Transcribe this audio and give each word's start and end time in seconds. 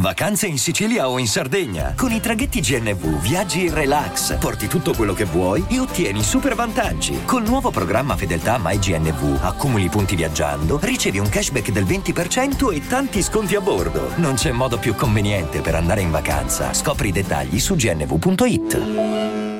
Vacanze 0.00 0.46
in 0.46 0.56
Sicilia 0.56 1.10
o 1.10 1.18
in 1.18 1.26
Sardegna. 1.26 1.94
Con 1.94 2.10
i 2.12 2.20
traghetti 2.20 2.60
GNV 2.60 3.20
viaggi 3.20 3.66
in 3.66 3.74
relax, 3.74 4.38
porti 4.38 4.66
tutto 4.66 4.94
quello 4.94 5.12
che 5.12 5.24
vuoi 5.24 5.66
e 5.68 5.78
ottieni 5.78 6.22
super 6.22 6.54
vantaggi. 6.54 7.24
Col 7.26 7.42
nuovo 7.42 7.70
programma 7.70 8.16
Fedeltà 8.16 8.58
MyGNV 8.58 9.40
accumuli 9.42 9.90
punti 9.90 10.16
viaggiando, 10.16 10.78
ricevi 10.80 11.18
un 11.18 11.28
cashback 11.28 11.70
del 11.70 11.84
20% 11.84 12.72
e 12.72 12.86
tanti 12.86 13.20
sconti 13.20 13.56
a 13.56 13.60
bordo. 13.60 14.16
Non 14.16 14.36
c'è 14.36 14.52
modo 14.52 14.78
più 14.78 14.94
conveniente 14.94 15.60
per 15.60 15.74
andare 15.74 16.00
in 16.00 16.10
vacanza. 16.10 16.72
Scopri 16.72 17.08
i 17.08 17.12
dettagli 17.12 17.58
su 17.58 17.74
gnv.it. 17.74 19.58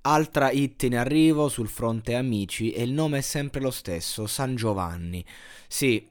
Altra 0.00 0.50
hit 0.50 0.82
in 0.84 0.96
arrivo 0.96 1.48
sul 1.48 1.68
fronte 1.68 2.14
amici 2.14 2.72
e 2.72 2.82
il 2.82 2.92
nome 2.92 3.18
è 3.18 3.20
sempre 3.20 3.60
lo 3.60 3.70
stesso, 3.70 4.26
San 4.26 4.56
Giovanni. 4.56 5.24
Sì, 5.68 6.04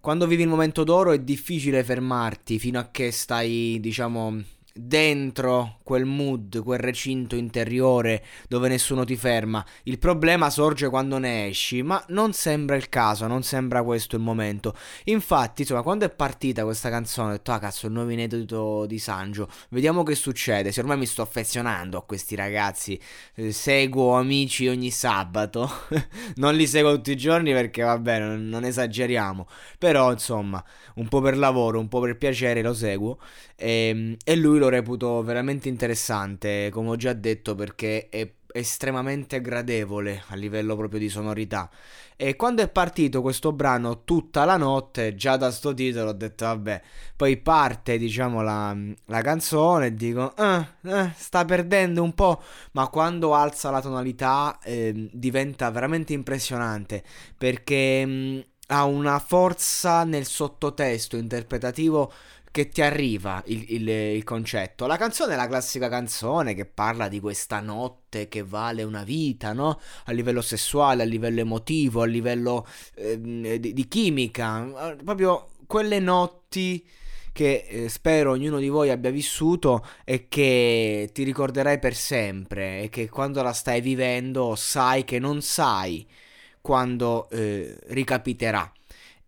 quando 0.00 0.26
vivi 0.26 0.42
il 0.42 0.48
momento 0.48 0.82
d'oro 0.82 1.12
è 1.12 1.18
difficile 1.20 1.84
fermarti 1.84 2.58
fino 2.58 2.78
a 2.78 2.88
che 2.90 3.10
stai, 3.10 3.78
diciamo, 3.80 4.42
dentro 4.74 5.78
quel 5.82 6.04
mood, 6.04 6.62
quel 6.62 6.78
recinto 6.78 7.34
interiore 7.34 8.24
dove 8.48 8.68
nessuno 8.68 9.04
ti 9.04 9.16
ferma. 9.16 9.64
Il 9.84 9.98
problema 9.98 10.50
sorge 10.50 10.88
quando 10.88 11.18
ne 11.18 11.48
esci, 11.48 11.82
ma 11.82 12.02
non 12.08 12.32
sembra 12.32 12.76
il 12.76 12.88
caso, 12.88 13.26
non 13.26 13.42
sembra 13.42 13.82
questo 13.82 14.16
il 14.16 14.22
momento. 14.22 14.74
Infatti, 15.04 15.62
insomma, 15.62 15.82
quando 15.82 16.04
è 16.04 16.10
partita 16.10 16.64
questa 16.64 16.90
canzone, 16.90 17.28
ho 17.28 17.32
detto, 17.32 17.52
ah 17.52 17.58
cazzo, 17.58 17.86
il 17.86 17.92
nuovo 17.92 18.10
inedito 18.10 18.86
di 18.86 18.98
Sangio, 18.98 19.48
vediamo 19.70 20.02
che 20.02 20.14
succede. 20.14 20.72
Se 20.72 20.80
ormai 20.80 20.98
mi 20.98 21.06
sto 21.06 21.22
affezionando 21.22 21.98
a 21.98 22.04
questi 22.04 22.34
ragazzi, 22.34 22.98
eh, 23.34 23.52
seguo 23.52 24.14
amici 24.16 24.68
ogni 24.68 24.90
sabato, 24.90 25.68
non 26.36 26.54
li 26.54 26.66
seguo 26.66 26.94
tutti 26.94 27.12
i 27.12 27.16
giorni 27.16 27.52
perché 27.52 27.82
vabbè, 27.82 28.20
non, 28.20 28.48
non 28.48 28.64
esageriamo, 28.64 29.46
però 29.78 30.12
insomma, 30.12 30.62
un 30.94 31.08
po' 31.08 31.20
per 31.20 31.36
lavoro, 31.36 31.80
un 31.80 31.88
po' 31.88 32.00
per 32.00 32.16
piacere 32.16 32.62
lo 32.62 32.74
seguo 32.74 33.18
e, 33.60 33.88
ehm, 33.88 34.16
e 34.24 34.36
lui 34.36 34.58
lo 34.60 34.68
reputo 34.68 35.22
veramente 35.22 35.68
interessante, 35.68 36.70
come 36.70 36.90
ho 36.90 36.96
già 36.96 37.12
detto, 37.12 37.56
perché 37.56 38.08
è 38.08 38.30
estremamente 38.52 39.40
gradevole 39.40 40.22
a 40.28 40.34
livello 40.34 40.76
proprio 40.76 41.00
di 41.00 41.08
sonorità. 41.08 41.70
E 42.16 42.36
quando 42.36 42.62
è 42.62 42.68
partito 42.68 43.22
questo 43.22 43.52
brano 43.52 44.04
tutta 44.04 44.44
la 44.44 44.58
notte, 44.58 45.14
già 45.14 45.36
da 45.36 45.50
sto 45.50 45.72
titolo 45.72 46.10
ho 46.10 46.12
detto 46.12 46.44
vabbè, 46.44 46.82
poi 47.16 47.38
parte 47.38 47.96
diciamo 47.96 48.42
la, 48.42 48.76
la 49.06 49.22
canzone 49.22 49.86
e 49.86 49.94
dico 49.94 50.36
eh, 50.36 50.66
eh, 50.82 51.12
sta 51.16 51.46
perdendo 51.46 52.02
un 52.02 52.14
po', 52.14 52.42
ma 52.72 52.88
quando 52.88 53.34
alza 53.34 53.70
la 53.70 53.80
tonalità 53.80 54.58
eh, 54.62 55.08
diventa 55.12 55.70
veramente 55.70 56.12
impressionante 56.12 57.02
perché 57.38 58.04
mh, 58.04 58.10
mm, 58.10 58.40
ha 58.66 58.84
una 58.84 59.18
forza 59.18 60.04
nel 60.04 60.26
sottotesto 60.26 61.16
interpretativo 61.16 62.12
che 62.50 62.68
ti 62.68 62.82
arriva 62.82 63.42
il, 63.46 63.64
il, 63.68 63.88
il, 63.88 64.24
concetto. 64.24 64.86
La 64.86 64.96
canzone 64.96 65.34
è 65.34 65.36
la 65.36 65.46
classica 65.46 65.88
canzone 65.88 66.54
che 66.54 66.66
parla 66.66 67.08
di 67.08 67.20
questa 67.20 67.60
notte 67.60 68.28
che 68.28 68.42
vale 68.42 68.82
una 68.82 69.04
vita, 69.04 69.52
no? 69.52 69.80
A 70.06 70.12
livello 70.12 70.42
sessuale, 70.42 71.02
a 71.02 71.06
livello 71.06 71.40
emotivo, 71.40 72.02
a 72.02 72.06
livello 72.06 72.66
eh, 72.94 73.20
di, 73.20 73.72
di, 73.72 73.88
chimica. 73.88 74.96
Proprio 75.04 75.50
quelle 75.66 76.00
notti 76.00 76.84
che 77.32 77.66
eh, 77.68 77.88
spero 77.88 78.32
ognuno 78.32 78.58
di 78.58 78.68
voi 78.68 78.90
abbia 78.90 79.10
vissuto 79.10 79.86
e 80.04 80.26
che 80.28 81.10
ti 81.12 81.22
ricorderai 81.22 81.78
per 81.78 81.94
sempre 81.94 82.82
e 82.82 82.88
che 82.88 83.08
quando 83.08 83.42
la 83.42 83.52
stai 83.52 83.80
vivendo 83.80 84.56
sai 84.56 85.04
che 85.04 85.20
non 85.20 85.40
sai 85.40 86.06
quando 86.60 87.28
eh, 87.30 87.78
ricapiterà. 87.88 88.70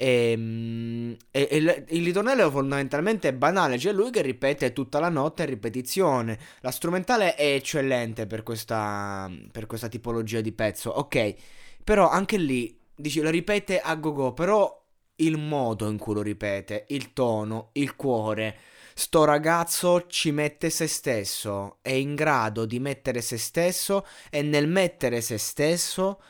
Ehm, 0.00 1.16
e, 1.32 1.48
e, 1.50 1.56
e, 1.56 1.84
il 1.88 2.04
ritornello 2.04 2.48
fondamentalmente 2.52 3.28
è 3.28 3.32
banale, 3.32 3.78
c'è 3.78 3.92
lui 3.92 4.10
che 4.12 4.22
ripete 4.22 4.72
tutta 4.72 5.00
la 5.00 5.08
notte 5.08 5.42
a 5.42 5.46
ripetizione. 5.46 6.38
La 6.60 6.70
strumentale 6.70 7.34
è 7.34 7.54
eccellente 7.54 8.26
per 8.26 8.44
questa, 8.44 9.28
per 9.50 9.66
questa 9.66 9.88
tipologia 9.88 10.40
di 10.40 10.52
pezzo, 10.52 10.90
ok, 10.90 11.34
però 11.82 12.08
anche 12.08 12.36
lì 12.36 12.78
dici 12.94 13.20
lo 13.20 13.30
ripete 13.30 13.80
a 13.80 13.96
go 13.96 14.12
go, 14.12 14.32
però 14.32 14.76
il 15.16 15.36
modo 15.36 15.88
in 15.88 15.98
cui 15.98 16.14
lo 16.14 16.22
ripete, 16.22 16.84
il 16.88 17.12
tono, 17.12 17.70
il 17.72 17.96
cuore. 17.96 18.56
Sto 18.94 19.24
ragazzo 19.24 20.06
ci 20.06 20.30
mette 20.32 20.70
se 20.70 20.86
stesso, 20.86 21.78
è 21.82 21.90
in 21.92 22.14
grado 22.14 22.66
di 22.66 22.78
mettere 22.78 23.20
se 23.20 23.36
stesso 23.38 24.06
e 24.30 24.42
nel 24.42 24.68
mettere 24.68 25.20
se 25.20 25.38
stesso 25.38 26.20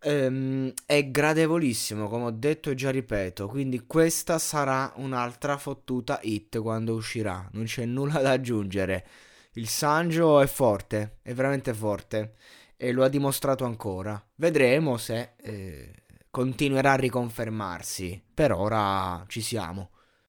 ehm, 0.00 0.72
è 0.86 1.10
gradevolissimo, 1.10 2.08
come 2.08 2.24
ho 2.24 2.30
detto 2.30 2.70
e 2.70 2.74
già 2.74 2.90
ripeto. 2.90 3.46
Quindi 3.48 3.86
questa 3.86 4.38
sarà 4.38 4.92
un'altra 4.96 5.56
fottuta 5.56 6.20
hit 6.22 6.58
quando 6.60 6.94
uscirà. 6.94 7.48
Non 7.52 7.64
c'è 7.64 7.84
nulla 7.84 8.20
da 8.20 8.30
aggiungere. 8.30 9.06
Il 9.52 9.68
Sanjo 9.68 10.40
è 10.40 10.46
forte, 10.46 11.18
è 11.22 11.34
veramente 11.34 11.74
forte. 11.74 12.34
E 12.76 12.92
lo 12.92 13.02
ha 13.04 13.08
dimostrato 13.08 13.64
ancora. 13.64 14.22
Vedremo 14.36 14.96
se 14.98 15.32
eh, 15.36 15.92
continuerà 16.30 16.92
a 16.92 16.96
riconfermarsi. 16.96 18.22
Per 18.32 18.52
ora 18.52 19.24
ci 19.26 19.40
siamo. 19.40 19.90